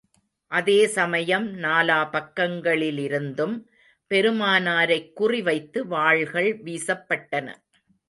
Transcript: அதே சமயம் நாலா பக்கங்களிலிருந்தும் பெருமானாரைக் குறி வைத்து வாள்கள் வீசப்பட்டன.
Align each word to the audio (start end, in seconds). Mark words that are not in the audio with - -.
அதே 0.47 0.87
சமயம் 0.87 1.57
நாலா 1.57 1.99
பக்கங்களிலிருந்தும் 2.11 3.65
பெருமானாரைக் 4.11 5.13
குறி 5.13 5.41
வைத்து 5.41 5.87
வாள்கள் 5.87 6.61
வீசப்பட்டன. 6.63 7.55